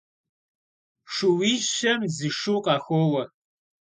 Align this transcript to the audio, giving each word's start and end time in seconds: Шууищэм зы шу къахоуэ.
Шууищэм 1.13 1.99
зы 2.15 2.27
шу 2.39 2.55
къахоуэ. 2.63 3.23